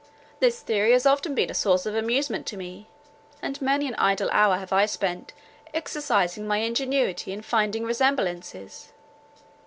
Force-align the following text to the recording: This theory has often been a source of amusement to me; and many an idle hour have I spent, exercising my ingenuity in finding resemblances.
This 0.39 0.61
theory 0.61 0.93
has 0.93 1.05
often 1.05 1.35
been 1.35 1.51
a 1.51 1.53
source 1.53 1.85
of 1.85 1.93
amusement 1.93 2.47
to 2.47 2.57
me; 2.57 2.87
and 3.39 3.61
many 3.61 3.87
an 3.87 3.93
idle 3.99 4.29
hour 4.31 4.57
have 4.57 4.73
I 4.73 4.87
spent, 4.87 5.31
exercising 5.75 6.47
my 6.47 6.57
ingenuity 6.57 7.31
in 7.31 7.43
finding 7.43 7.83
resemblances. 7.83 8.93